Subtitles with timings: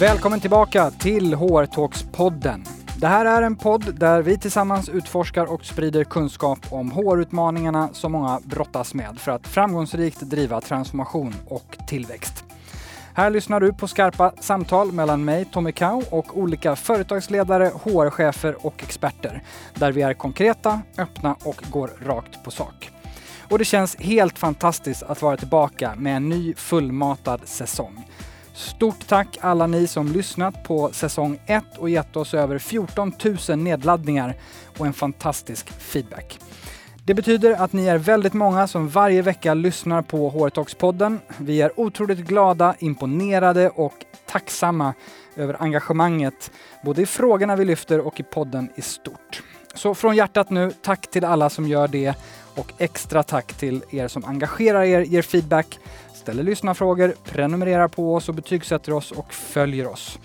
[0.00, 2.66] Välkommen tillbaka till HR Talks-podden.
[2.96, 8.12] Det här är en podd där vi tillsammans utforskar och sprider kunskap om HR-utmaningarna som
[8.12, 12.44] många brottas med för att framgångsrikt driva transformation och tillväxt.
[13.14, 18.82] Här lyssnar du på skarpa samtal mellan mig, Tommy Kau, och olika företagsledare, HR-chefer och
[18.82, 19.42] experter.
[19.74, 22.90] Där vi är konkreta, öppna och går rakt på sak.
[23.50, 28.04] Och det känns helt fantastiskt att vara tillbaka med en ny fullmatad säsong.
[28.54, 33.12] Stort tack alla ni som lyssnat på säsong 1 och gett oss över 14
[33.48, 34.34] 000 nedladdningar
[34.78, 36.38] och en fantastisk feedback.
[37.04, 41.18] Det betyder att ni är väldigt många som varje vecka lyssnar på HR-talks-podden.
[41.38, 43.94] Vi är otroligt glada, imponerade och
[44.26, 44.94] tacksamma
[45.36, 46.50] över engagemanget,
[46.82, 49.42] både i frågorna vi lyfter och i podden i stort.
[49.74, 52.14] Så från hjärtat nu, tack till alla som gör det
[52.54, 55.78] och extra tack till er som engagerar er, ger feedback,
[56.24, 60.18] ställer lyssnarfrågor, prenumererar på oss och betygsätter oss och följer oss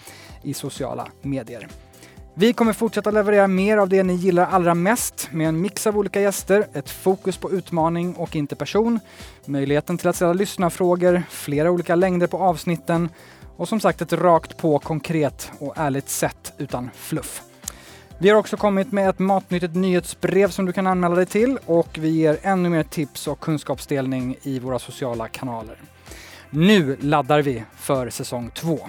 [0.44, 1.67] i sociala medier.
[2.33, 5.97] Vi kommer fortsätta leverera mer av det ni gillar allra mest med en mix av
[5.97, 9.00] olika gäster, ett fokus på utmaning och inte person,
[9.45, 13.09] möjligheten till att ställa lyssnarfrågor, flera olika längder på avsnitten
[13.58, 17.48] och som sagt ett rakt på konkret och ärligt sätt utan fluff.
[18.22, 21.88] Vi har också kommit med ett matnyttigt nyhetsbrev som du kan anmäla dig till och
[22.00, 25.78] vi ger ännu mer tips och kunskapsdelning i våra sociala kanaler.
[26.50, 28.80] Nu laddar vi för säsong två.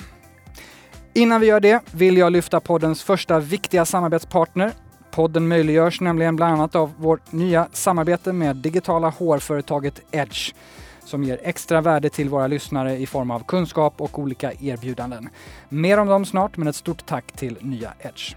[1.12, 4.72] Innan vi gör det vill jag lyfta poddens första viktiga samarbetspartner.
[5.10, 10.54] Podden möjliggörs nämligen bland annat av vårt nya samarbete med digitala HR-företaget Edge
[11.04, 15.28] som ger extra värde till våra lyssnare i form av kunskap och olika erbjudanden.
[15.68, 18.34] Mer om dem snart, men ett stort tack till nya Edge.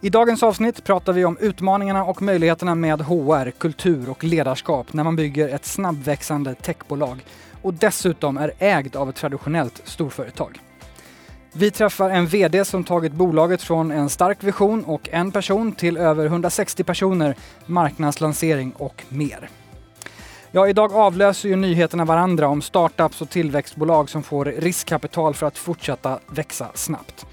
[0.00, 5.04] I dagens avsnitt pratar vi om utmaningarna och möjligheterna med HR, kultur och ledarskap när
[5.04, 7.24] man bygger ett snabbväxande techbolag
[7.62, 10.60] och dessutom är ägd av ett traditionellt storföretag.
[11.52, 15.96] Vi träffar en VD som tagit bolaget från en stark vision och en person till
[15.96, 17.34] över 160 personer,
[17.66, 19.48] marknadslansering och mer.
[20.50, 25.58] Ja, idag avlöser ju nyheterna varandra om startups och tillväxtbolag som får riskkapital för att
[25.58, 27.26] fortsätta växa snabbt.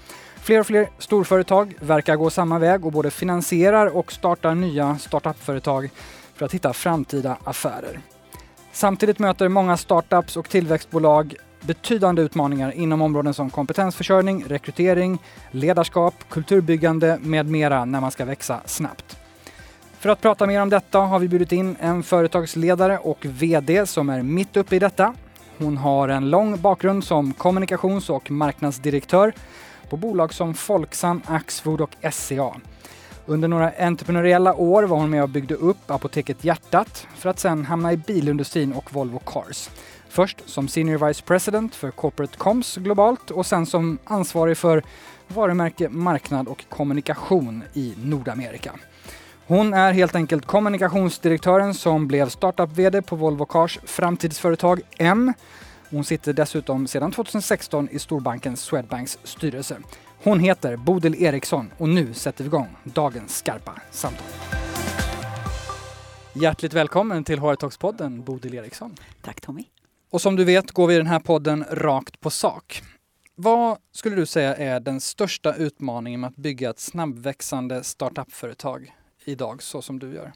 [0.46, 5.90] Fler och fler storföretag verkar gå samma väg och både finansierar och startar nya startupföretag
[6.34, 8.00] för att hitta framtida affärer.
[8.72, 15.18] Samtidigt möter många startups och tillväxtbolag betydande utmaningar inom områden som kompetensförsörjning, rekrytering,
[15.50, 19.16] ledarskap, kulturbyggande med mera när man ska växa snabbt.
[19.98, 24.08] För att prata mer om detta har vi bjudit in en företagsledare och VD som
[24.08, 25.14] är mitt uppe i detta.
[25.58, 29.32] Hon har en lång bakgrund som kommunikations och marknadsdirektör
[29.90, 32.54] på bolag som Folksam, Axfood och SCA.
[33.26, 37.64] Under några entreprenöriella år var hon med och byggde upp Apoteket Hjärtat för att sen
[37.64, 39.70] hamna i bilindustrin och Volvo Cars.
[40.08, 44.82] Först som Senior Vice President för Corporate Comms globalt och sen som ansvarig för
[45.28, 48.72] varumärke, marknad och kommunikation i Nordamerika.
[49.46, 55.32] Hon är helt enkelt kommunikationsdirektören som blev startup-VD på Volvo Cars framtidsföretag M
[55.90, 59.76] hon sitter dessutom sedan 2016 i storbanken Swedbanks styrelse.
[60.22, 64.26] Hon heter Bodil Eriksson och nu sätter vi igång dagens skarpa samtal.
[66.32, 68.94] Hjärtligt välkommen till HR Talks-podden, Bodil Eriksson.
[69.22, 69.64] Tack Tommy.
[70.10, 72.82] Och som du vet går vi i den här podden rakt på sak.
[73.34, 79.62] Vad skulle du säga är den största utmaningen med att bygga ett snabbväxande startup-företag idag
[79.62, 80.32] så som du gör?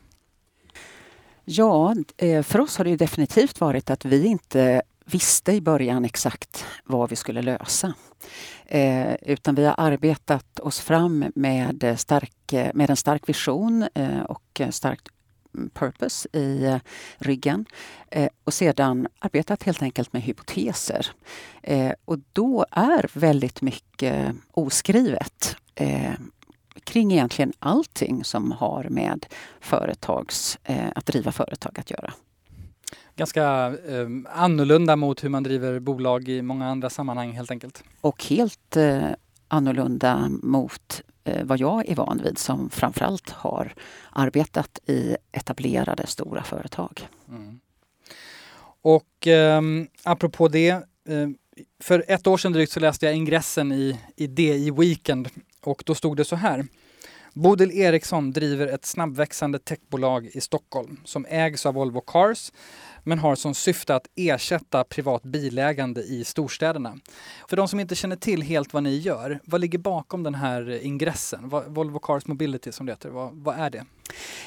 [1.44, 4.82] Ja, eh, för oss har det definitivt varit att vi inte
[5.12, 7.94] visste i början exakt vad vi skulle lösa.
[8.66, 14.60] Eh, utan vi har arbetat oss fram med, stark, med en stark vision eh, och
[14.70, 15.08] starkt
[15.72, 16.78] purpose i eh,
[17.18, 17.66] ryggen
[18.44, 21.06] och sedan arbetat helt enkelt med hypoteser.
[21.62, 26.12] Eh, och då är väldigt mycket oskrivet eh,
[26.84, 29.26] kring egentligen allting som har med
[29.60, 32.12] företags, eh, att driva företag att göra
[33.16, 33.42] ganska
[33.88, 37.84] eh, annorlunda mot hur man driver bolag i många andra sammanhang helt enkelt.
[38.00, 39.08] Och helt eh,
[39.48, 43.74] annorlunda mot eh, vad jag är van vid som framförallt har
[44.10, 47.08] arbetat i etablerade stora företag.
[47.28, 47.60] Mm.
[48.82, 49.62] Och eh,
[50.02, 51.28] apropå det, eh,
[51.80, 55.28] för ett år sedan drygt så läste jag ingressen i, i DI Weekend
[55.64, 56.66] och då stod det så här.
[57.34, 62.52] Bodil Eriksson driver ett snabbväxande techbolag i Stockholm som ägs av Volvo Cars
[63.04, 66.96] men har som syfte att ersätta privat bilägande i storstäderna.
[67.48, 70.82] För de som inte känner till helt vad ni gör, vad ligger bakom den här
[70.82, 71.48] ingressen?
[71.66, 73.84] Volvo Cars Mobility som det heter, vad, vad är det?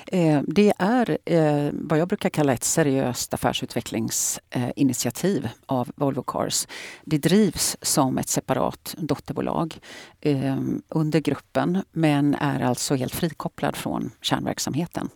[0.07, 6.67] Eh, det är eh, vad jag brukar kalla ett seriöst affärsutvecklingsinitiativ eh, av Volvo Cars.
[7.03, 9.79] Det drivs som ett separat dotterbolag
[10.89, 15.09] under gruppen men är alltså helt frikopplad från kärnverksamheten.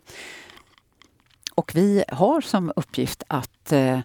[1.58, 4.00] Och vi har som uppgift att eh,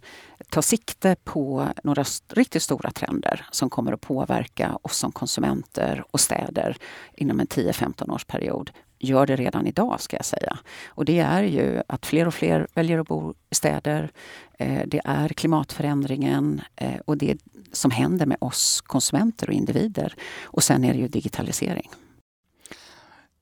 [0.49, 6.19] ta sikte på några riktigt stora trender som kommer att påverka oss som konsumenter och
[6.19, 6.77] städer
[7.13, 8.71] inom en 10-15 års period.
[8.99, 10.59] Gör det redan idag ska jag säga.
[10.85, 14.11] Och det är ju att fler och fler väljer att bo i städer.
[14.59, 17.37] Eh, det är klimatförändringen eh, och det
[17.71, 20.15] som händer med oss konsumenter och individer.
[20.43, 21.89] Och sen är det ju digitalisering.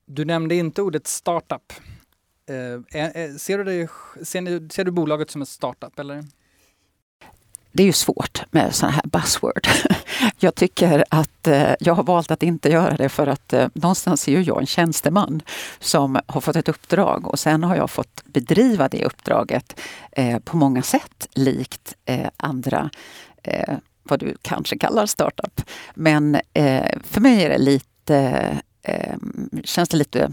[0.06, 1.72] Du nämnde inte ordet startup.
[2.48, 3.88] Eh, eh, eh, ser, du det,
[4.26, 6.24] ser, ser du bolaget som en startup eller?
[7.72, 9.68] Det är ju svårt med sådana här buzzword.
[10.38, 14.28] Jag tycker att eh, jag har valt att inte göra det för att eh, någonstans
[14.28, 15.42] är ju jag en tjänsteman
[15.78, 19.80] som har fått ett uppdrag och sen har jag fått bedriva det uppdraget
[20.12, 22.90] eh, på många sätt likt eh, andra
[24.02, 25.60] vad du kanske kallar startup.
[25.94, 26.40] Men
[27.04, 28.58] för mig är det lite,
[29.64, 30.32] känns det lite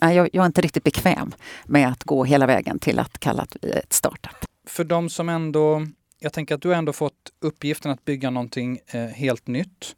[0.00, 1.34] jag, jag är inte riktigt bekväm
[1.64, 4.44] med att gå hela vägen till att kalla det ett startup.
[4.66, 5.86] För de som ändå,
[6.18, 9.96] jag tänker att du har ändå fått uppgiften att bygga någonting eh, helt nytt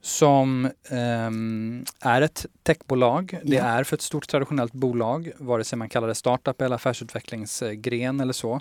[0.00, 3.38] som eh, är ett techbolag.
[3.42, 8.20] Det är för ett stort traditionellt bolag, vare sig man kallar det startup eller affärsutvecklingsgren
[8.20, 8.60] eller så.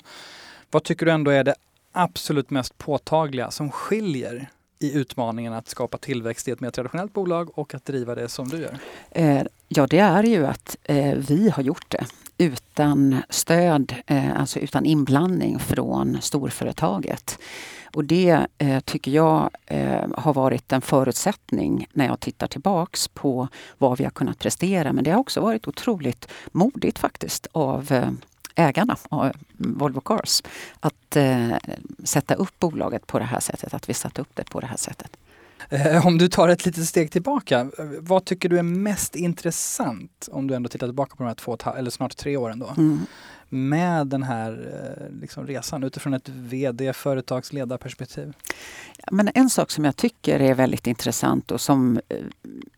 [0.71, 1.55] Vad tycker du ändå är det
[1.91, 4.49] absolut mest påtagliga som skiljer
[4.79, 8.49] i utmaningen att skapa tillväxt i ett mer traditionellt bolag och att driva det som
[8.49, 8.79] du gör?
[9.67, 12.05] Ja, det är ju att eh, vi har gjort det
[12.37, 17.39] utan stöd, eh, alltså utan inblandning från storföretaget.
[17.93, 23.47] Och det eh, tycker jag eh, har varit en förutsättning när jag tittar tillbaks på
[23.77, 24.93] vad vi har kunnat prestera.
[24.93, 28.09] Men det har också varit otroligt modigt faktiskt av eh,
[28.55, 30.41] ägarna av eh, Volvo Cars
[30.79, 31.55] att eh,
[32.03, 34.77] sätta upp bolaget på det här sättet, att vi satte upp det på det här
[34.77, 35.17] sättet.
[35.69, 40.47] Eh, om du tar ett litet steg tillbaka, vad tycker du är mest intressant om
[40.47, 42.73] du ändå tittar tillbaka på de här två, eller snart tre åren då?
[42.77, 42.99] Mm.
[43.49, 48.33] Med den här eh, liksom, resan utifrån ett VD, företagsledarperspektiv?
[49.11, 52.17] Men en sak som jag tycker är väldigt intressant och som eh,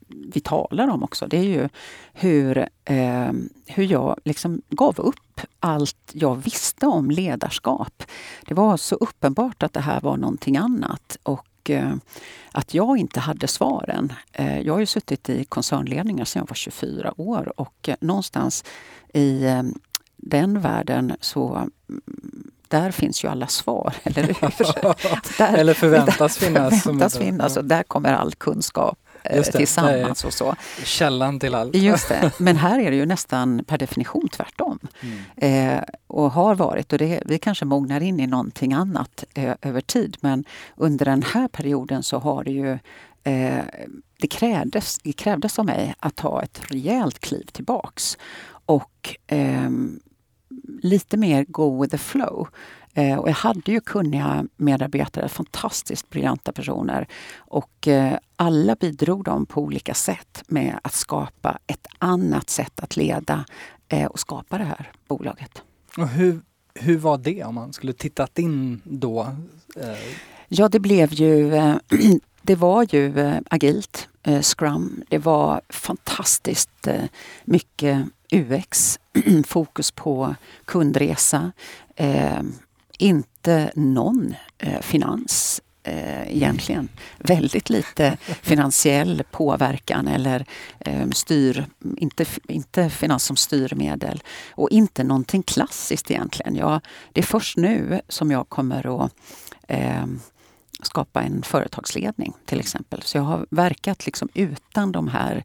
[0.08, 1.70] vi talar om också, det är ju
[2.14, 3.32] hur, eh,
[3.66, 8.04] hur jag liksom gav upp allt jag visste om ledarskap.
[8.48, 11.96] Det var så uppenbart att det här var någonting annat och eh,
[12.52, 14.14] att jag inte hade svaren.
[14.32, 18.64] Eh, jag har ju suttit i koncernledningar sedan jag var 24 år och eh, någonstans
[19.14, 19.46] i
[20.18, 21.72] den världen så mm,
[22.68, 24.28] där finns ju alla svar, eller
[25.38, 26.84] där, eller förväntas finnas.
[26.84, 29.00] Förväntas finnas och där kommer all kunskap
[29.30, 30.56] det, tillsammans och så.
[30.84, 31.76] Källan till allt.
[31.76, 32.32] Just det.
[32.40, 34.80] Men här är det ju nästan per definition tvärtom.
[35.02, 35.78] Mm.
[35.78, 36.94] Eh, och har varit.
[36.94, 40.18] Och det, vi kanske mognar in i någonting annat eh, över tid.
[40.20, 40.46] Men
[40.76, 42.72] under den här perioden så har det ju
[43.24, 43.64] eh,
[44.20, 48.18] det, krävdes, det krävdes av mig att ta ett rejält kliv tillbaks.
[48.66, 50.00] Och ehm,
[50.82, 52.48] lite mer go with the flow.
[52.94, 57.08] Eh, och jag hade ju kunniga medarbetare, fantastiskt briljanta personer.
[57.38, 62.98] Och eh, alla bidrog de på olika sätt med att skapa ett annat sätt att
[62.98, 63.46] leda
[63.88, 65.62] eh, och skapa det här bolaget.
[65.98, 66.42] Och hur,
[66.74, 69.36] hur var det om man skulle tittat in då?
[70.48, 71.52] Ja, det blev ju
[72.42, 73.14] Det var ju
[73.50, 74.10] agilt,
[74.42, 75.04] Scrum.
[75.10, 76.88] Det var fantastiskt
[77.46, 79.00] mycket UX,
[79.46, 81.52] fokus på kundresa
[82.98, 86.90] inte någon eh, finans eh, egentligen.
[87.18, 90.46] Väldigt lite finansiell påverkan eller
[90.80, 91.66] eh, styr,
[91.98, 94.24] inte, inte finans som styrmedel.
[94.52, 96.56] Och inte någonting klassiskt egentligen.
[96.56, 96.82] Jag,
[97.14, 99.14] det är först nu som jag kommer att
[99.68, 100.06] eh,
[100.82, 103.02] skapa en företagsledning till exempel.
[103.02, 105.44] Så jag har verkat liksom utan de här,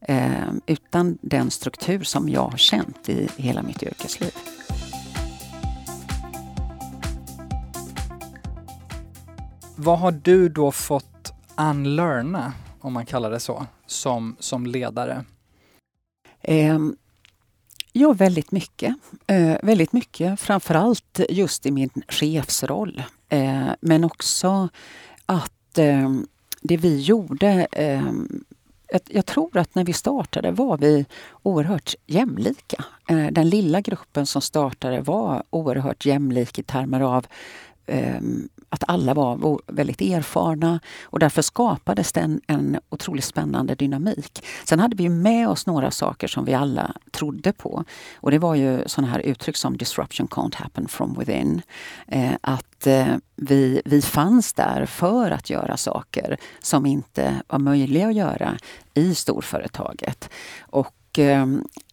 [0.00, 4.32] eh, utan den struktur som jag har känt i hela mitt yrkesliv.
[9.84, 15.24] Vad har du då fått unlearna, om man kallar det så, som, som ledare?
[16.40, 16.78] Eh,
[17.92, 18.94] ja, väldigt mycket.
[19.26, 23.02] Eh, väldigt mycket, framförallt just i min chefsroll.
[23.28, 24.68] Eh, men också
[25.26, 26.10] att eh,
[26.60, 28.44] det vi gjorde ehm,
[29.08, 31.06] jag tror att när vi startade var vi
[31.42, 32.84] oerhört jämlika.
[33.08, 37.26] Eh, den lilla gruppen som startade var oerhört jämlik i termer av
[37.86, 44.44] ehm, att alla var väldigt erfarna och därför skapades det en, en otroligt spännande dynamik.
[44.64, 47.84] Sen hade vi med oss några saker som vi alla trodde på.
[48.16, 51.62] Och det var ju sådana här uttryck som disruption can't happen from within.
[52.06, 58.08] Eh, att eh, vi, vi fanns där för att göra saker som inte var möjliga
[58.08, 58.58] att göra
[58.94, 60.30] i storföretaget.
[60.60, 61.46] Och eh,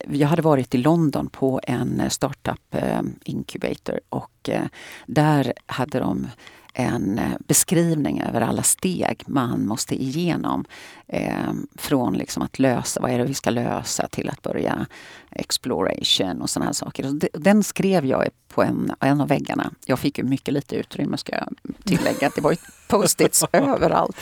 [0.10, 4.66] jag hade varit i London på en startup eh, incubator och eh,
[5.06, 6.28] där hade de
[6.74, 10.66] en eh, beskrivning över alla steg man måste igenom.
[11.08, 14.86] Eh, från liksom att lösa, vad är det vi ska lösa, till att börja
[15.32, 17.20] exploration och sådana här saker.
[17.34, 19.74] Den skrev jag på en, en av väggarna.
[19.86, 22.32] Jag fick ju mycket lite utrymme ska jag tillägga.
[22.36, 24.16] Det var post-its överallt.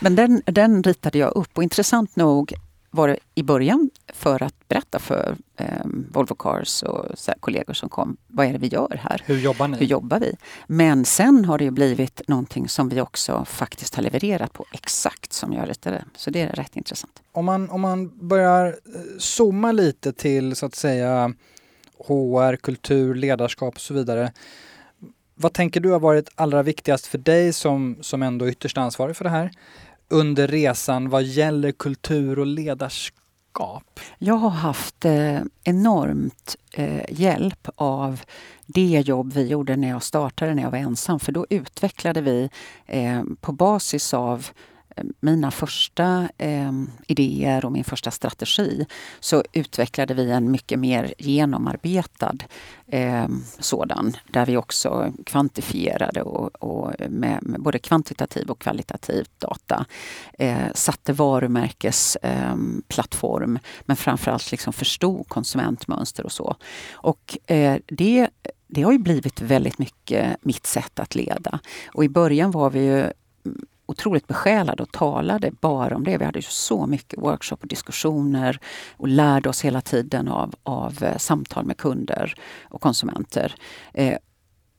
[0.00, 2.54] Men den, den ritade jag upp och intressant nog
[2.96, 7.04] var det i början för att berätta för eh, Volvo Cars och
[7.40, 9.22] kollegor som kom, vad är det vi gör här?
[9.24, 9.78] Hur jobbar ni?
[9.78, 10.36] Hur jobbar vi?
[10.66, 15.32] Men sen har det ju blivit någonting som vi också faktiskt har levererat på exakt
[15.32, 16.04] som jag ritade.
[16.16, 17.22] Så det är rätt intressant.
[17.32, 21.34] Om man, om man börjar eh, zooma lite till så att säga
[21.98, 24.32] HR, kultur, ledarskap och så vidare.
[25.34, 29.24] Vad tänker du har varit allra viktigast för dig som, som ändå ytterst ansvarig för
[29.24, 29.50] det här?
[30.08, 34.00] Under resan vad gäller kultur och ledarskap?
[34.18, 38.20] Jag har haft eh, enormt eh, hjälp av
[38.66, 41.20] det jobb vi gjorde när jag startade, när jag var ensam.
[41.20, 42.50] För då utvecklade vi
[42.86, 44.46] eh, på basis av
[45.20, 46.72] mina första eh,
[47.06, 48.86] idéer och min första strategi
[49.20, 52.36] så utvecklade vi en mycket mer genomarbetad
[52.86, 59.86] eh, sådan där vi också kvantifierade och, och med, med, både kvantitativ och kvalitativ data
[60.38, 66.56] eh, satte varumärkesplattform ehm, men framförallt liksom förstod konsumentmönster och så.
[66.92, 68.28] Och eh, det
[68.68, 71.58] det har ju blivit väldigt mycket mitt sätt att leda.
[71.86, 73.12] Och i början var vi ju
[73.86, 76.18] otroligt besjälade och talade bara om det.
[76.18, 78.58] Vi hade så mycket workshop och diskussioner
[78.96, 83.54] och lärde oss hela tiden av, av eh, samtal med kunder och konsumenter.
[83.94, 84.18] Eh,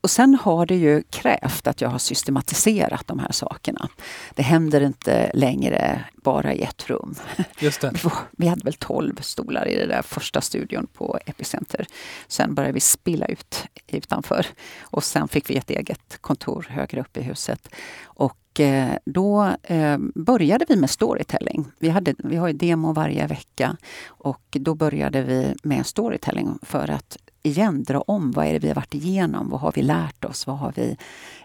[0.08, 3.90] och sen har det ju krävt att jag har systematiserat de här sakerna.
[4.36, 7.16] Det händer inte längre bara i ett rum.
[7.60, 7.94] Just det.
[8.32, 11.88] Vi hade väl 12 stolar i den där första studion på Epicenter.
[12.28, 14.46] Sen började vi spilla ut utanför
[14.82, 17.70] och sen fick vi ett eget kontor högre upp i huset.
[18.04, 21.66] Och Eh, då eh, började vi med storytelling.
[21.80, 26.92] Vi, hade, vi har ju demo varje vecka och då började vi med storytelling för
[26.92, 28.32] att igen dra om.
[28.32, 29.50] Vad är det vi har varit igenom?
[29.50, 30.48] Vad har vi lärt oss?
[30.48, 30.98] Vad, har vi,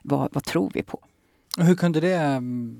[0.02, 0.98] vad, vad tror vi på?
[1.58, 2.76] Hur kunde det mm,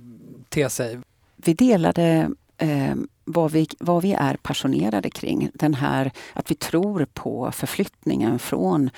[0.49, 0.99] te sig?
[1.37, 5.51] Vi delade eh, vad, vi, vad vi är passionerade kring.
[5.55, 8.91] Den här att vi tror på förflyttningen från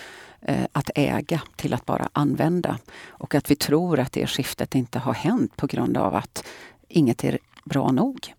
[0.47, 2.78] Eh, att äga till att bara använda.
[3.07, 6.47] Och att vi tror att det skiftet inte har hänt på grund av att
[6.88, 8.35] inget är bra nog.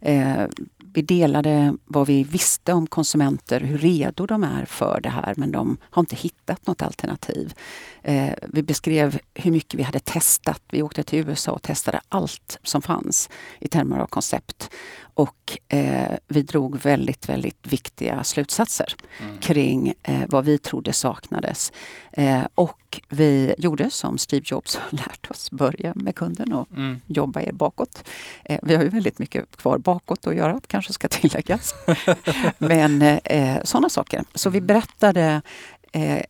[0.00, 0.44] Eh,
[0.92, 5.52] vi delade vad vi visste om konsumenter, hur redo de är för det här men
[5.52, 7.54] de har inte hittat något alternativ.
[8.02, 10.62] Eh, vi beskrev hur mycket vi hade testat.
[10.70, 14.70] Vi åkte till USA och testade allt som fanns i termer av koncept.
[15.14, 19.38] Och eh, vi drog väldigt, väldigt viktiga slutsatser mm.
[19.38, 21.72] kring eh, vad vi trodde saknades.
[22.12, 27.00] Eh, och vi gjorde som Steve Jobs har lärt oss, börja med kunden och mm.
[27.06, 28.04] jobba er bakåt.
[28.44, 31.74] Eh, vi har ju väldigt mycket kvar bakåt att göra, kanske ska tilläggas.
[32.58, 34.24] Men eh, sådana saker.
[34.34, 34.66] Så vi mm.
[34.66, 35.42] berättade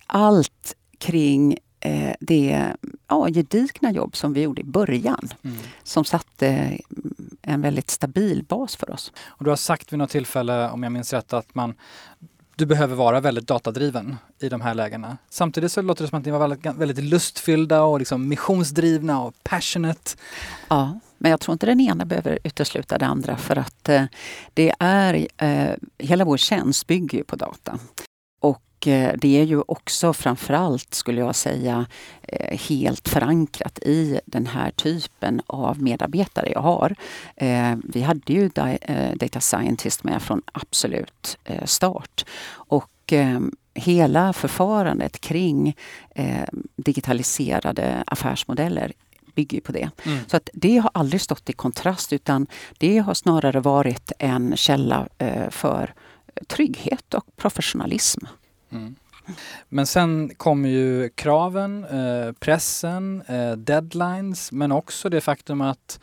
[0.06, 2.74] allt kring eh, det
[3.08, 5.28] ja, gedigna jobb som vi gjorde i början.
[5.42, 5.56] Mm.
[5.82, 6.78] Som satte
[7.42, 9.12] en väldigt stabil bas för oss.
[9.26, 11.74] Och du har sagt vid något tillfälle, om jag minns rätt, att man
[12.60, 15.16] du behöver vara väldigt datadriven i de här lägena.
[15.30, 20.10] Samtidigt så låter det som att ni var väldigt, lustfyllda och liksom missionsdrivna och passionate.
[20.68, 24.04] Ja, men jag tror inte den ena behöver utesluta det andra för att eh,
[24.54, 27.78] det är, eh, hela vår tjänst bygger ju på data.
[28.40, 28.62] Och
[29.16, 31.86] det är ju också framförallt, skulle jag säga,
[32.22, 36.94] eh, helt förankrat i den här typen av medarbetare jag har.
[37.36, 38.50] Eh, vi hade ju
[39.14, 42.24] Data Scientist med från absolut start.
[42.52, 43.12] Och
[43.74, 45.76] hela förfarandet kring
[46.76, 48.92] digitaliserade affärsmodeller
[49.34, 49.90] bygger på det.
[50.02, 50.18] Mm.
[50.26, 52.46] Så att det har aldrig stått i kontrast utan
[52.78, 55.08] det har snarare varit en källa
[55.50, 55.94] för
[56.48, 58.26] trygghet och professionalism.
[58.70, 58.94] Mm.
[59.68, 66.00] Men sen kommer ju kraven, eh, pressen, eh, deadlines men också det faktum att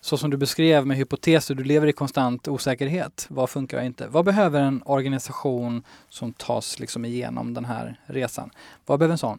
[0.00, 3.26] så som du beskrev med hypoteser, du lever i konstant osäkerhet.
[3.28, 4.08] Vad funkar och inte?
[4.08, 8.50] Vad behöver en organisation som tas liksom igenom den här resan?
[8.86, 9.38] Vad behöver en sån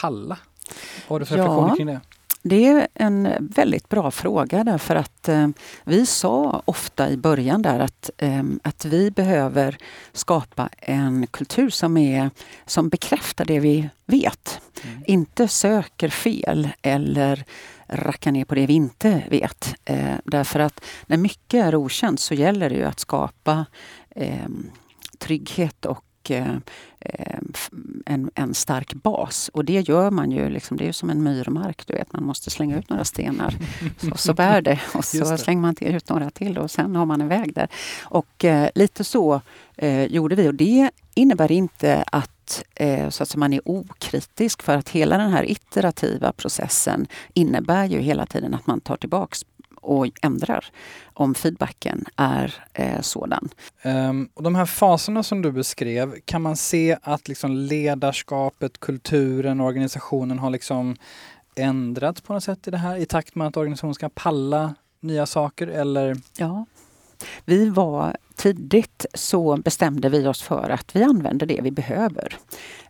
[0.00, 0.38] palla?
[1.08, 1.44] Vad har du för ja.
[1.44, 2.00] reflektioner kring det?
[2.42, 5.48] Det är en väldigt bra fråga därför att eh,
[5.84, 9.76] vi sa ofta i början där att, eh, att vi behöver
[10.12, 12.30] skapa en kultur som, är,
[12.66, 14.60] som bekräftar det vi vet.
[14.84, 15.02] Mm.
[15.06, 17.44] Inte söker fel eller
[17.86, 19.74] rackar ner på det vi inte vet.
[19.84, 23.66] Eh, därför att när mycket är okänt så gäller det ju att skapa
[24.10, 24.48] eh,
[25.18, 26.04] trygghet och
[27.02, 27.38] Eh,
[28.06, 29.50] en, en stark bas.
[29.52, 31.86] Och det gör man ju, liksom, det är som en myrmark.
[31.86, 33.54] Du vet, man måste slänga ut några stenar
[34.12, 34.80] och så bär det.
[34.94, 37.68] Och så slänger man ut några till och sen har man en väg där.
[38.02, 39.40] Och eh, lite så
[39.76, 44.76] eh, gjorde vi och det innebär inte att eh, så att man är okritisk för
[44.76, 49.44] att hela den här iterativa processen innebär ju hela tiden att man tar tillbaks
[49.80, 50.64] och ändrar
[51.12, 53.48] om feedbacken är eh, sådan.
[53.84, 59.60] Um, och de här faserna som du beskrev, kan man se att liksom ledarskapet, kulturen,
[59.60, 60.96] organisationen har liksom
[61.56, 65.26] ändrats på något sätt i det här i takt med att organisationen ska palla nya
[65.26, 66.16] saker eller?
[66.36, 66.66] Ja.
[67.44, 72.36] Vi var tidigt så bestämde vi oss för att vi använder det vi behöver.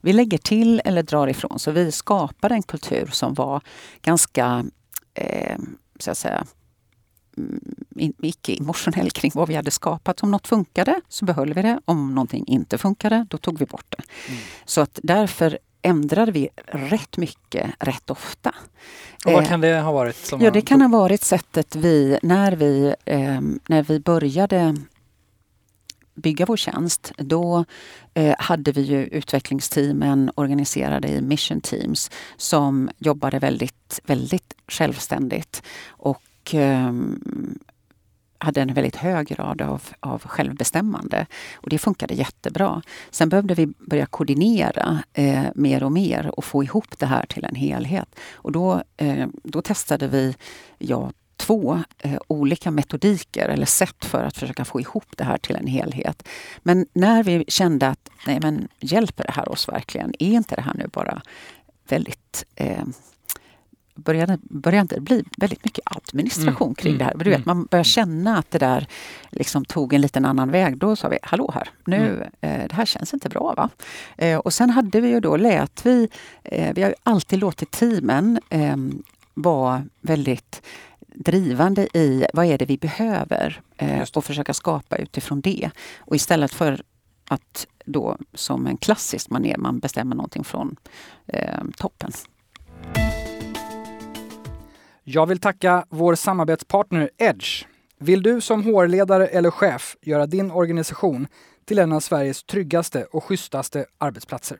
[0.00, 1.58] Vi lägger till eller drar ifrån.
[1.58, 3.62] Så vi skapade en kultur som var
[4.02, 4.64] ganska
[5.14, 5.58] eh,
[5.98, 6.44] så att säga,
[8.22, 10.22] icke-emotionell kring vad vi hade skapat.
[10.22, 11.80] Om något funkade så behöll vi det.
[11.84, 14.02] Om någonting inte funkade, då tog vi bort det.
[14.28, 14.40] Mm.
[14.64, 18.54] Så att därför ändrade vi rätt mycket, rätt ofta.
[19.26, 20.32] Och vad eh, kan det ha varit?
[20.40, 24.76] ja, det kan ha varit sättet vi, när vi, eh, när vi började
[26.14, 27.64] bygga vår tjänst, då
[28.14, 35.62] eh, hade vi ju utvecklingsteamen organiserade i mission teams som jobbade väldigt, väldigt självständigt.
[35.88, 36.92] Och och eh,
[38.38, 41.26] hade en väldigt hög grad av, av självbestämmande.
[41.54, 42.82] Och det funkade jättebra.
[43.10, 47.44] Sen behövde vi börja koordinera eh, mer och mer och få ihop det här till
[47.44, 48.08] en helhet.
[48.32, 50.36] Och då, eh, då testade vi
[50.78, 55.56] ja, två eh, olika metodiker eller sätt för att försöka få ihop det här till
[55.56, 56.28] en helhet.
[56.62, 60.14] Men när vi kände att nej men hjälper det här oss verkligen?
[60.18, 61.22] Är inte det här nu bara
[61.88, 62.84] väldigt eh,
[64.04, 67.14] började, började det bli väldigt mycket administration mm, kring mm, det här.
[67.14, 67.56] Du vet, mm.
[67.56, 68.86] man börjar känna att det där
[69.30, 70.76] liksom tog en liten annan väg.
[70.76, 72.60] Då sa vi, hallå här, nu, mm.
[72.62, 73.54] eh, det här känns inte bra.
[73.56, 73.70] va?
[74.16, 76.08] Eh, och sen hade vi ju då, lät vi,
[76.44, 78.76] eh, vi har alltid låtit teamen eh,
[79.34, 80.62] vara väldigt
[81.14, 85.70] drivande i vad är det vi behöver eh, och försöka skapa utifrån det.
[85.98, 86.82] Och istället för
[87.28, 90.76] att då som en klassisk manér man bestämmer någonting från
[91.26, 92.12] eh, toppen.
[95.12, 97.64] Jag vill tacka vår samarbetspartner Edge.
[97.98, 101.26] Vill du som HR-ledare eller chef göra din organisation
[101.64, 104.58] till en av Sveriges tryggaste och schysstaste arbetsplatser?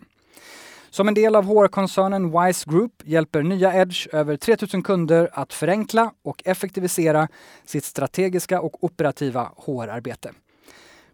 [0.90, 6.12] Som en del av HR-koncernen Wise Group hjälper nya Edge över 3000 kunder att förenkla
[6.22, 7.28] och effektivisera
[7.64, 10.32] sitt strategiska och operativa HR-arbete.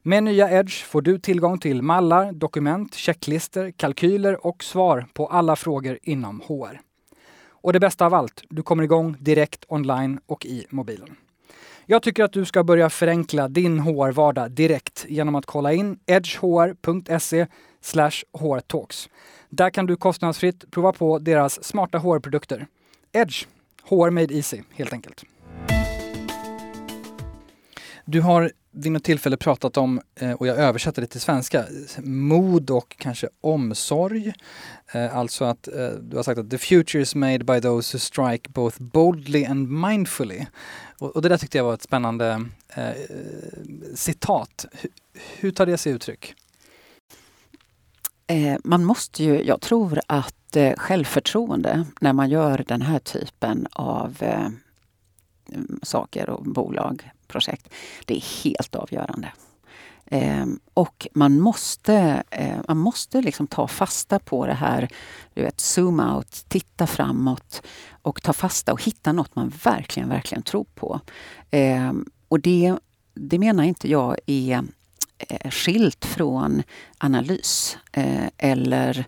[0.02, 5.56] Med nya Edge får du tillgång till mallar, dokument, checklister, kalkyler och svar på alla
[5.56, 6.85] frågor inom HR.
[7.66, 11.16] Och det bästa av allt, du kommer igång direkt online och i mobilen.
[11.86, 17.46] Jag tycker att du ska börja förenkla din HR-vardag direkt genom att kolla in edgehr.se
[18.38, 19.08] hrtalks.
[19.48, 22.66] Där kan du kostnadsfritt prova på deras smarta HR-produkter.
[23.12, 23.46] Edge,
[23.84, 25.24] HR made easy helt enkelt.
[28.04, 31.64] Du har vid något tillfälle pratat om, eh, och jag översätter det till svenska,
[32.02, 34.32] mod och kanske omsorg.
[34.92, 37.98] Eh, alltså att eh, du har sagt att the future is made by those who
[37.98, 40.46] strike both boldly and mindfully.
[40.98, 42.90] Och, det där tyckte jag var ett spännande eh,
[43.94, 44.66] citat.
[45.36, 46.34] Hur tar det sig uttryck?
[48.64, 54.24] man måste ju, jag tror att självförtroende när man gör den här typen av
[55.82, 57.68] saker och bolag projekt.
[58.04, 59.32] Det är helt avgörande.
[60.10, 64.88] Eh, och man måste, eh, man måste liksom ta fasta på det här,
[65.34, 67.62] du vet, zoom out, titta framåt
[68.02, 71.00] och ta fasta och hitta något man verkligen, verkligen tror på.
[71.50, 71.92] Eh,
[72.28, 72.74] och det,
[73.14, 74.64] det menar inte jag är
[75.18, 76.62] eh, skilt från
[76.98, 79.06] analys eh, eller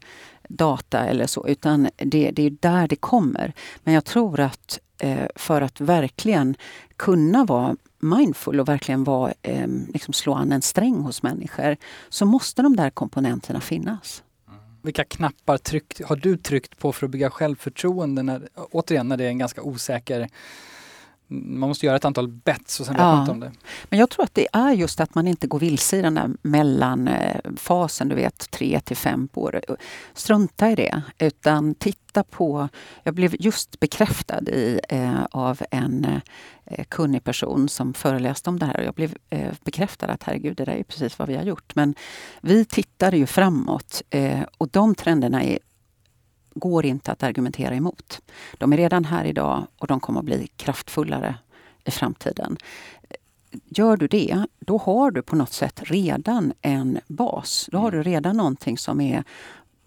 [0.49, 3.53] data eller så, utan det, det är där det kommer.
[3.85, 6.57] Men jag tror att eh, för att verkligen
[6.97, 11.77] kunna vara mindful och verkligen vara, eh, liksom slå an en sträng hos människor
[12.09, 14.23] så måste de där komponenterna finnas.
[14.49, 14.61] Mm.
[14.83, 18.23] Vilka knappar tryck, har du tryckt på för att bygga självförtroende?
[18.23, 20.29] När, återigen när det är en ganska osäker
[21.29, 23.05] man måste göra ett antal bets och sen ja.
[23.05, 23.53] vet man inte om det.
[23.85, 26.31] Men jag tror att det är just att man inte går vilse i den där
[26.43, 29.61] mellanfasen, du vet tre till fem år.
[30.15, 32.69] Strunta i det, utan titta på...
[33.03, 36.21] Jag blev just bekräftad i, eh, av en
[36.65, 38.83] eh, kunnig person som föreläste om det här.
[38.83, 41.75] Jag blev eh, bekräftad att herregud, det där är precis vad vi har gjort.
[41.75, 41.95] Men
[42.41, 45.59] vi tittade ju framåt eh, och de trenderna är
[46.59, 48.21] går inte att argumentera emot.
[48.59, 51.35] De är redan här idag och de kommer att bli kraftfullare
[51.85, 52.57] i framtiden.
[53.65, 57.69] Gör du det, då har du på något sätt redan en bas.
[57.73, 59.25] Då har du redan någonting som är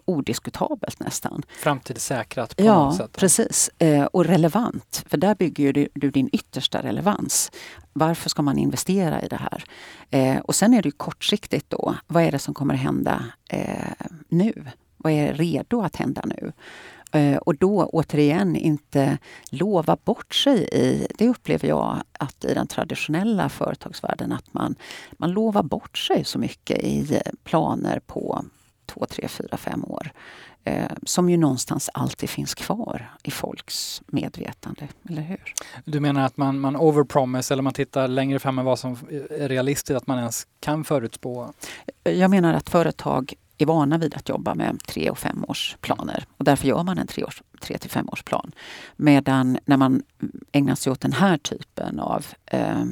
[0.04, 1.42] odiskutabelt nästan.
[1.62, 3.10] Framtidssäkrat på ja, något sätt?
[3.12, 3.70] Ja, precis.
[3.78, 7.50] Eh, och relevant, för där bygger du, du, din yttersta relevans.
[7.92, 9.64] Varför ska man investera i det här?
[10.10, 11.94] Eh, och sen är det kortsiktigt då.
[12.06, 14.64] Vad är det som kommer hända eh, nu?
[15.02, 16.52] Vad är redo att hända nu?
[17.12, 19.18] Eh, och då återigen inte
[19.50, 24.74] lova bort sig i, det upplever jag att i den traditionella företagsvärlden, att man,
[25.12, 28.44] man lovar bort sig så mycket i planer på
[28.86, 30.12] två, tre, fyra, fem år.
[30.64, 35.54] Eh, som ju någonstans alltid finns kvar i folks medvetande, eller hur?
[35.84, 38.92] Du menar att man, man overpromise eller man tittar längre fram än vad som
[39.30, 41.52] är realistiskt, att man ens kan förutspå?
[42.02, 46.24] Jag menar att företag är vana vid att jobba med tre och femårsplaner.
[46.36, 48.52] Och därför gör man en tre, års, tre till femårsplan.
[48.96, 50.02] Medan när man
[50.52, 52.84] ägnar sig åt den här typen av eh,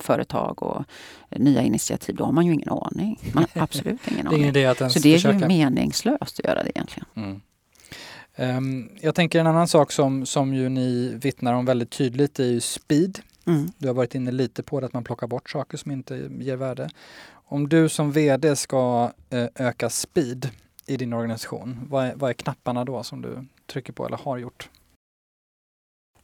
[0.00, 0.84] företag och
[1.30, 3.20] nya initiativ, då har man ju ingen aning.
[3.32, 4.52] Man har absolut ingen aning.
[4.52, 5.38] det är Så det är försöka.
[5.38, 7.06] ju meningslöst att göra det egentligen.
[7.14, 7.40] Mm.
[8.36, 12.44] Um, jag tänker en annan sak som, som ju ni vittnar om väldigt tydligt är
[12.44, 13.18] ju speed.
[13.46, 13.70] Mm.
[13.78, 16.56] Du har varit inne lite på det, att man plockar bort saker som inte ger
[16.56, 16.90] värde.
[17.52, 20.50] Om du som VD ska eh, öka speed
[20.86, 24.38] i din organisation, vad är, vad är knapparna då som du trycker på eller har
[24.38, 24.68] gjort?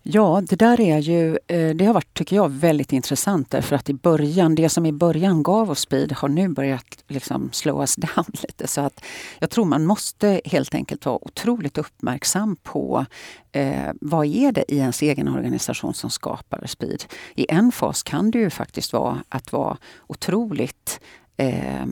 [0.09, 3.91] Ja, det där är ju, eh, det har varit, tycker jag, väldigt intressant därför att
[3.91, 7.97] i början, det som i början gav oss speed har nu börjat liksom slow us
[7.97, 8.67] down lite.
[8.69, 9.05] Så att
[9.39, 13.07] jag tror man måste helt enkelt vara otroligt uppmärksam på
[13.53, 17.05] eh, vad är det i ens egen organisation som skapar speed.
[17.35, 21.01] I en fas kan det ju faktiskt vara att vara otroligt
[21.37, 21.87] eh,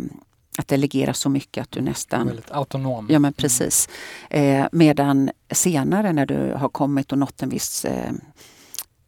[0.59, 2.27] att delegera så mycket att du nästan...
[2.27, 3.07] Väldigt autonom.
[3.11, 3.89] Ja men precis.
[4.31, 8.13] Eh, medan senare när du har kommit och nått en viss eh,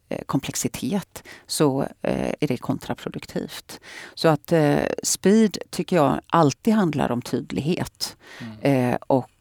[0.09, 3.79] eh komplexitet så eh, är det kontraproduktivt.
[4.13, 8.17] Så att eh, speed tycker jag alltid handlar om tydlighet.
[8.41, 8.91] Mm.
[8.91, 9.31] Eh, och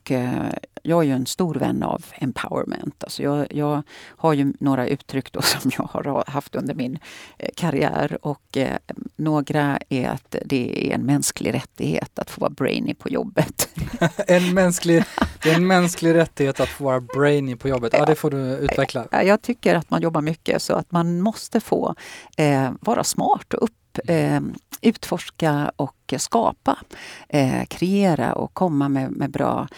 [0.87, 3.05] jag är ju en stor vän av empowerment.
[3.05, 3.83] Alltså jag, jag
[4.17, 6.99] har ju några uttryck då som jag har haft under min
[7.39, 8.77] eh, karriär och eh,
[9.17, 13.69] några är att det är en mänsklig rättighet att få vara brainy på jobbet.
[14.27, 15.05] en mänsklig,
[15.43, 17.93] det är en mänsklig rättighet att få vara brainy på jobbet.
[17.93, 19.25] Ja, det får du utveckla.
[19.25, 21.95] Jag tycker att man jobbar mycket så att man måste få
[22.37, 24.41] eh, vara smart och upp eh,
[24.81, 26.79] utforska och skapa,
[27.29, 29.69] eh, kreera och komma med, med bra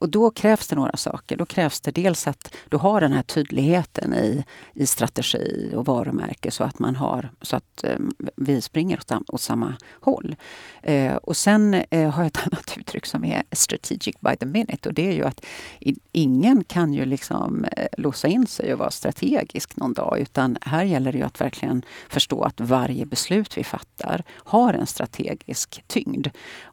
[0.00, 1.36] och då krävs det några saker.
[1.36, 4.44] Då krävs det dels att du har den här tydligheten i,
[4.74, 7.98] i strategi och varumärke så att man har så att eh,
[8.36, 10.36] vi springer åt, åt samma håll.
[10.82, 14.88] Eh, och sen eh, har jag ett annat uttryck som är strategic by the minute
[14.88, 15.44] och det är ju att
[16.12, 20.84] ingen kan ju liksom eh, låsa in sig och vara strategisk någon dag utan här
[20.84, 26.28] gäller det ju att verkligen förstå att varje beslut vi fattar har en strategisk tyngd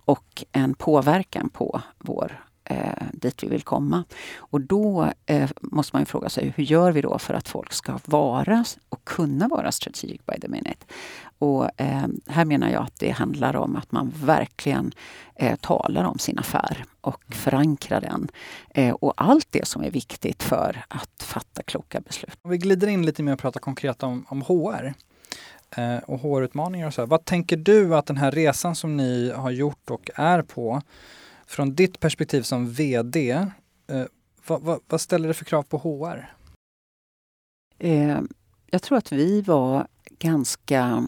[0.05, 4.03] och en påverkan på vår eh, dit vi vill komma.
[4.37, 7.73] Och då eh, måste man ju fråga sig, hur gör vi då för att folk
[7.73, 10.85] ska vara och kunna vara strategic by the minute?
[11.37, 14.91] Och eh, här menar jag att det handlar om att man verkligen
[15.35, 17.37] eh, talar om sin affär och mm.
[17.37, 18.27] förankrar den.
[18.69, 22.39] Eh, och allt det som är viktigt för att fatta kloka beslut.
[22.41, 24.93] Om vi glider in lite mer och pratar konkret om, om HR
[25.77, 27.05] Eh, och HR-utmaningar och så.
[27.05, 30.81] Vad tänker du att den här resan som ni har gjort och är på
[31.45, 34.03] från ditt perspektiv som VD, eh,
[34.47, 36.33] vad, vad, vad, ställer det för krav på HR?
[37.79, 38.19] Eh,
[38.65, 39.87] jag tror att vi var
[40.19, 41.07] ganska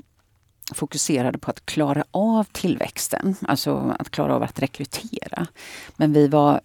[0.74, 5.48] fokuserade på att klara av tillväxten, alltså att klara av att rekrytera.
[5.96, 6.62] Men vi var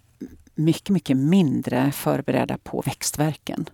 [0.55, 3.69] mycket, mycket mindre förberedda på växtverken.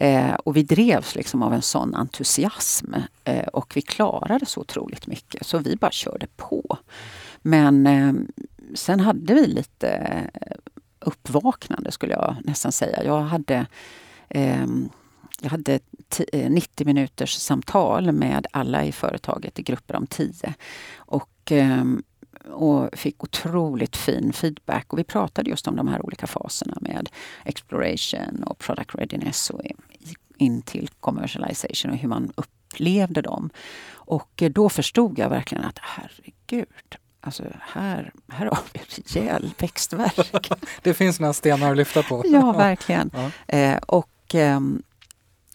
[0.00, 5.06] Eh, och vi drevs liksom av en sån entusiasm eh, och vi klarade så otroligt
[5.06, 6.78] mycket så vi bara körde på.
[7.42, 8.12] Men eh,
[8.74, 9.88] sen hade vi lite
[10.34, 10.56] eh,
[11.00, 13.04] uppvaknande skulle jag nästan säga.
[13.04, 13.66] Jag hade,
[14.28, 14.66] eh,
[15.40, 15.80] jag hade
[16.48, 20.54] 90 eh, minuters samtal med alla i företaget i grupper om 10.
[20.96, 21.84] Och, eh,
[22.44, 24.92] och fick otroligt fin feedback.
[24.92, 27.08] Och vi pratade just om de här olika faserna med
[27.44, 29.60] exploration och product readiness och
[30.36, 33.50] in till commercialization och hur man upplevde dem.
[33.90, 38.80] Och då förstod jag verkligen att herregud, Alltså här, här har vi
[39.20, 40.52] rejäl växtverk.
[40.82, 42.22] det finns några stenar att lyfta på.
[42.26, 43.10] ja, verkligen.
[43.14, 43.56] Ja.
[43.56, 44.60] Eh, och, eh,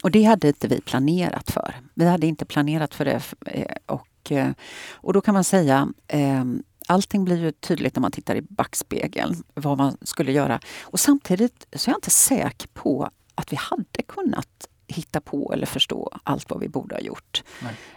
[0.04, 1.76] och det hade inte vi planerat för.
[1.94, 3.22] Vi hade inte planerat för det.
[3.46, 4.52] Eh, och, eh,
[4.92, 9.44] och då kan man säga ehm, Allting blir ju tydligt när man tittar i backspegeln
[9.54, 10.60] vad man skulle göra.
[10.82, 15.66] Och samtidigt så är jag inte säker på att vi hade kunnat hitta på eller
[15.66, 17.44] förstå allt vad vi borde ha gjort.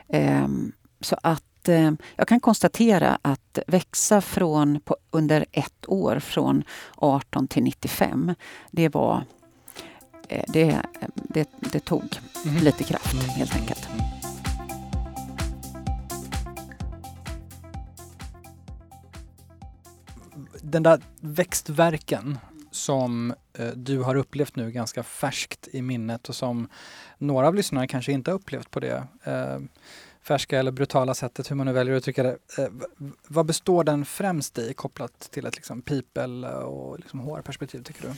[0.08, 6.64] Um, så att uh, jag kan konstatera att växa från på, under ett år från
[6.96, 8.34] 18 till 95,
[8.70, 9.24] det var
[10.32, 10.82] uh, det,
[11.14, 12.64] det, det, tog mm.
[12.64, 13.88] lite kraft helt enkelt.
[20.62, 22.38] Den där växtverken
[22.70, 26.68] som eh, du har upplevt nu ganska färskt i minnet och som
[27.18, 29.58] några av lyssnarna kanske inte har upplevt på det eh,
[30.22, 32.38] färska eller brutala sättet, hur man nu väljer att uttrycka det.
[32.58, 32.68] Eh,
[33.28, 38.14] vad består den främst i kopplat till ett liksom, people och liksom HR-perspektiv tycker du?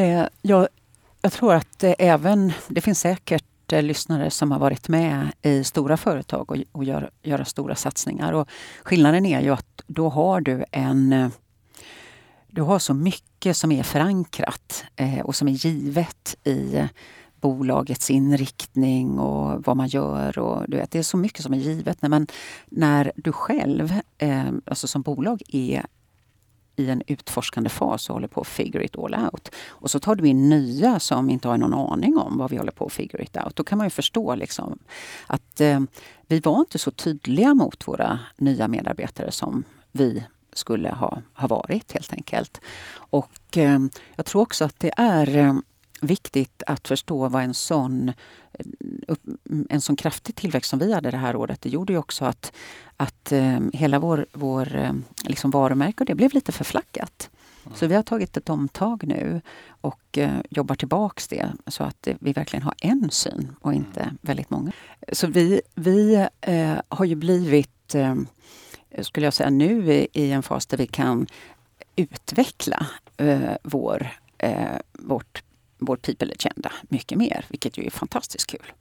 [0.00, 0.68] Eh, jag,
[1.22, 5.64] jag tror att eh, även, det finns säkert eh, lyssnare som har varit med i
[5.64, 8.32] stora företag och, och gör, göra stora satsningar.
[8.32, 8.48] Och
[8.82, 11.28] skillnaden är ju att då har du en eh,
[12.56, 16.88] du har så mycket som är förankrat eh, och som är givet i
[17.40, 20.38] bolagets inriktning och vad man gör.
[20.38, 22.02] Och, du vet, det är så mycket som är givet.
[22.02, 22.26] När, man,
[22.66, 25.86] när du själv, eh, alltså som bolag, är
[26.76, 29.50] i en utforskande fas och håller på att figure it all out.
[29.68, 32.72] Och så tar du in nya som inte har någon aning om vad vi håller
[32.72, 33.56] på att figure it out.
[33.56, 34.78] Då kan man ju förstå liksom
[35.26, 35.80] att eh,
[36.26, 40.24] vi var inte så tydliga mot våra nya medarbetare som vi
[40.56, 42.60] skulle ha, ha varit helt enkelt.
[42.96, 43.78] Och eh,
[44.16, 45.54] jag tror också att det är eh,
[46.00, 48.12] viktigt att förstå vad en sån,
[48.52, 49.16] eh,
[49.68, 52.52] en sån kraftig tillväxt som vi hade det här året, det gjorde ju också att,
[52.96, 54.92] att eh, hela vår, vår eh,
[55.24, 57.30] liksom varumärke och det blev lite förflackat.
[57.64, 57.78] Mm.
[57.78, 62.32] Så vi har tagit ett omtag nu och eh, jobbar tillbaks det så att vi
[62.32, 64.18] verkligen har en syn och inte mm.
[64.20, 64.72] väldigt många.
[65.12, 66.26] Så vi, vi
[66.88, 67.94] har ju blivit
[69.02, 71.26] skulle jag säga, nu i en fas där vi kan
[71.96, 75.42] utveckla eh, vår, eh, vårt,
[75.78, 78.72] vår people agenda mycket mer, vilket ju är fantastiskt kul.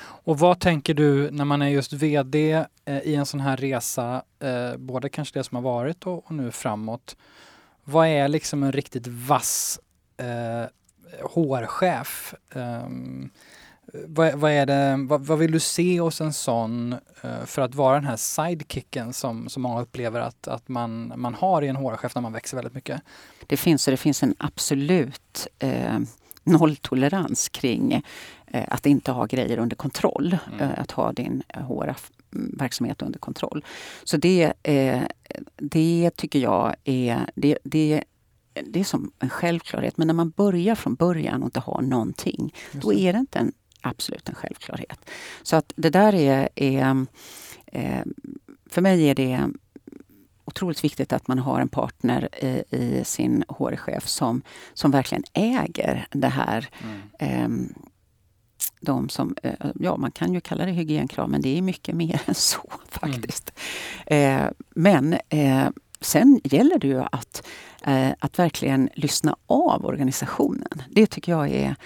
[0.00, 4.22] Och vad tänker du när man är just VD eh, i en sån här resa,
[4.38, 7.16] eh, både kanske det som har varit och, och, nu framåt.
[7.84, 9.80] Vad är liksom en riktigt vass
[10.16, 10.64] eh,
[11.22, 12.34] HR-chef?
[12.54, 13.30] Ehm,
[13.94, 16.92] Eh, vad, vad, är det, vad, vad, vill du se hos en sån
[17.24, 21.34] uh, för att vara den här sidekicken som, som många upplever att, att man, man
[21.34, 23.02] har i en HR-chef när man växer väldigt mycket?
[23.46, 25.98] Det finns, det finns en absolut eh,
[26.44, 28.02] nolltolerans kring
[28.46, 30.36] eh, att inte ha grejer under kontroll.
[30.52, 30.60] Mm.
[30.60, 33.64] Eh, att ha din HR-verksamhet under kontroll.
[34.04, 35.02] Så det, eh,
[35.56, 38.04] det tycker jag är, det, det
[38.66, 39.96] det är som en självklarhet.
[39.96, 43.52] Men när man börjar från början och inte har någonting, då är det inte en
[43.88, 45.10] absolut en självklarhet.
[45.42, 47.06] Så att det där är, är
[47.66, 48.02] eh,
[48.66, 49.48] för mig är det
[50.48, 54.42] otroligt viktigt att man har en partner i, i sin HR-chef som,
[54.74, 56.68] som verkligen äger det här.
[56.82, 57.02] Mm.
[57.18, 57.74] Eh,
[58.80, 62.22] de som, eh, ja man kan ju kalla det hygienkrav men det är mycket mer
[62.26, 63.52] än så faktiskt.
[64.06, 64.44] Mm.
[64.44, 65.16] Eh, men
[66.00, 67.46] sen gäller det ju att,
[68.18, 70.82] att verkligen lyssna av organisationen.
[70.90, 71.76] Det tycker jag är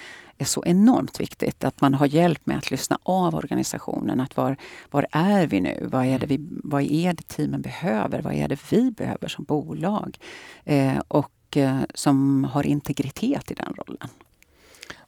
[0.42, 1.64] är så enormt viktigt.
[1.64, 4.20] Att man har hjälp med att lyssna av organisationen.
[4.20, 4.56] Att var,
[4.90, 5.88] var är vi nu?
[5.92, 8.22] Vad är, det vi, vad är det teamen behöver?
[8.22, 10.18] Vad är det vi behöver som bolag?
[10.64, 14.08] Eh, och eh, som har integritet i den rollen.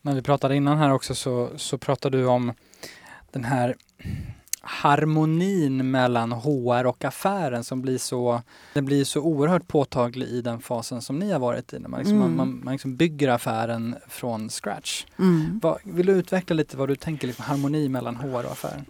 [0.03, 2.53] När vi pratade innan här också så, så pratade du om
[3.31, 3.77] den här
[4.67, 10.61] harmonin mellan HR och affären som blir så, den blir så oerhört påtaglig i den
[10.61, 11.79] fasen som ni har varit i.
[11.79, 12.37] När man, liksom, mm.
[12.37, 15.07] man, man liksom bygger affären från scratch.
[15.19, 15.61] Mm.
[15.63, 18.85] Vad, vill du utveckla lite vad du tänker, liksom, harmoni mellan HR och affären?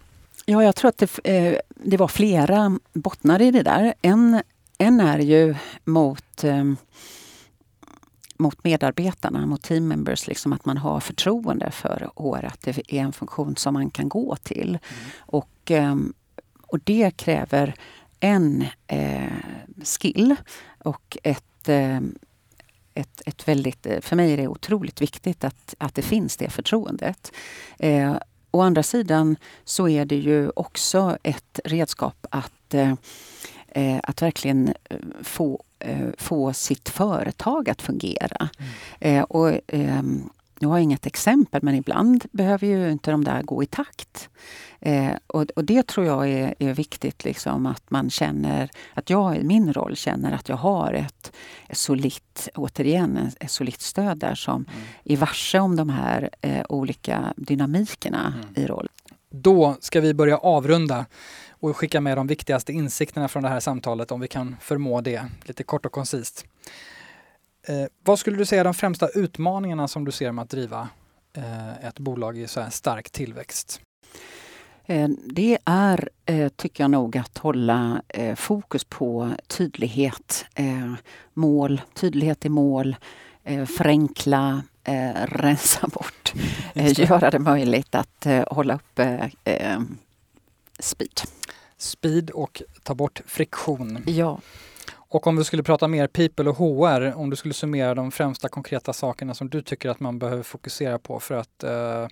[0.47, 3.95] Ja, jag tror att det, eh, det var flera bottnar i det där.
[4.03, 4.43] En,
[4.79, 6.65] en är ju mot eh,
[8.37, 13.01] mot medarbetarna, mot team members, liksom att man har förtroende för HR, att det är
[13.01, 14.69] en funktion som man kan gå till.
[14.69, 15.11] Mm.
[15.19, 16.15] Och, ehm,
[16.63, 17.75] och det kräver
[18.21, 19.33] en eh,
[19.85, 20.37] skill
[20.79, 22.01] och ett, eh,
[22.95, 27.33] ett, ett väldigt, för mig är det otroligt viktigt att, att det finns det förtroendet.
[27.79, 28.17] Eh,
[28.51, 32.95] å andra sidan så är det ju också ett redskap att, eh,
[33.69, 38.49] eh att verkligen eh, få Eh, få sitt företag att fungera.
[38.59, 39.19] Mm.
[39.19, 43.43] Eh, och, ehm, nu har jag inget exempel, men ibland behöver ju inte de där
[43.43, 44.29] gå i takt.
[44.81, 49.37] Eh, och, och, det tror jag är, är, viktigt, liksom, att man känner, att jag
[49.37, 51.33] i min roll känner att jag har ett,
[51.69, 54.69] ett solitt, återigen, ett solitt stöd där som mm.
[55.05, 58.65] är varse om de här eh, olika dynamikerna mm.
[58.65, 58.89] i roll.
[59.31, 61.07] Då ska vi börja avrunda
[61.51, 65.25] och skicka med de viktigaste insikterna från det här samtalet om vi kan förmå det
[65.45, 66.47] lite kort och koncist.
[67.67, 70.89] Eh, vad skulle du säga är de främsta utmaningarna som du ser med att driva
[71.37, 73.81] eh, ett bolag i så här stark tillväxt?
[74.87, 80.47] Eh, det är, eh, tycker jag nog, att hålla eh, fokus på tydlighet.
[81.35, 82.97] Mål, tydlighet i mål,
[83.79, 84.63] förenkla,
[85.25, 86.35] rensa bort,
[86.75, 89.31] göra det möjligt att hålla uppe
[90.79, 91.21] speed.
[91.77, 94.03] Speed och ta bort friktion.
[94.07, 94.41] Ja.
[95.15, 98.49] Och om vi skulle prata mer people och HR, om du skulle summera de främsta
[98.49, 102.09] konkreta sakerna som du tycker att man behöver fokusera på för att uh,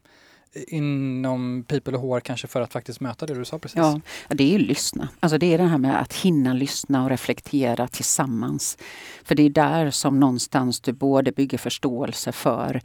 [0.67, 3.77] inom people och HR kanske för att faktiskt möta det du sa precis?
[3.77, 5.09] Ja, det är ju lyssna.
[5.21, 8.79] Alltså det är det här med att hinna lyssna och reflektera tillsammans.
[9.25, 12.81] För det är där som någonstans du både bygger förståelse för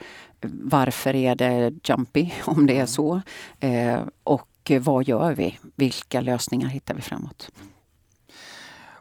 [0.64, 2.88] varför är det jumpy, om det är mm.
[2.88, 3.22] så,
[3.60, 5.60] eh, och vad gör vi?
[5.76, 7.50] Vilka lösningar hittar vi framåt?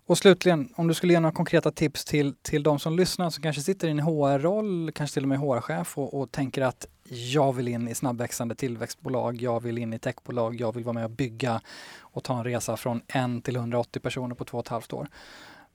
[0.06, 3.42] Och slutligen, om du skulle ge några konkreta tips till, till de som lyssnar som
[3.42, 7.52] kanske sitter i en HR-roll, kanske till och med HR-chef och, och, tänker att jag
[7.52, 11.10] vill in i snabbväxande tillväxtbolag, jag vill in i techbolag, jag vill vara med och
[11.10, 11.60] bygga
[11.98, 15.08] och ta en resa från en till 180 personer på två och ett halvt år.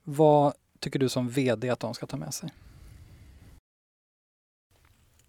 [0.04, 2.50] Vad tycker du som VD att de ska ta med sig?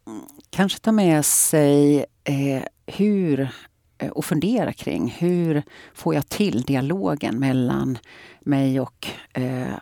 [0.06, 3.48] Mm, kanske ta med sig eh, hur
[4.10, 5.62] och fundera kring hur
[5.94, 7.98] får jag till dialogen mellan
[8.40, 9.74] mig och eh,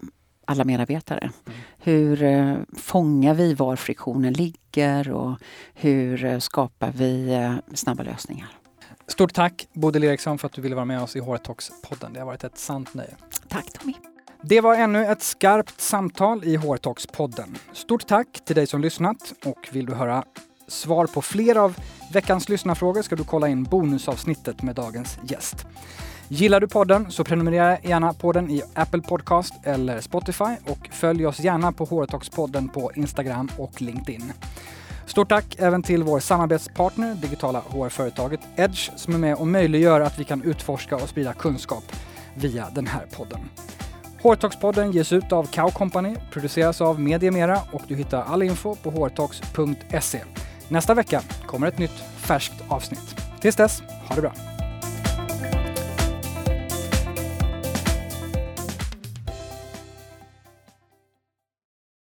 [0.44, 1.30] alla medarbetare.
[1.46, 1.58] Mm.
[1.78, 5.38] Hur eh, fångar vi var friktionen ligger och
[5.74, 8.48] hur eh, skapar vi eh, snabba lösningar?
[9.06, 12.12] Stort tack Bodil Eriksson för att du ville vara med oss i HR-talks-podden.
[12.12, 13.16] Det har varit ett sant nöje.
[13.48, 13.94] Tack Tommy.
[14.42, 17.58] Det var ännu ett skarpt samtal i HR-talks-podden.
[17.72, 20.24] Stort tack till dig som lyssnat och vill du höra
[20.70, 21.76] svar på fler av
[22.12, 25.66] veckans lyssnarfrågor ska du kolla in bonusavsnittet med dagens gäst.
[26.28, 31.26] Gillar du podden så prenumerera gärna på den i Apple Podcast eller Spotify och följ
[31.26, 34.32] oss gärna på Håretalkspodden på Instagram och LinkedIn.
[35.06, 40.18] Stort tack även till vår samarbetspartner, digitala HR-företaget Edge, som är med och möjliggör att
[40.18, 41.84] vi kan utforska och sprida kunskap
[42.34, 43.40] via den här podden.
[44.22, 48.74] Hårtalkspodden ges ut av Cow Company, produceras av Media Mera och du hittar all info
[48.74, 50.20] på hårtalks.se.
[50.70, 53.16] Nästa vecka kommer ett nytt färskt avsnitt.
[53.40, 54.49] Tills dess, ha det bra!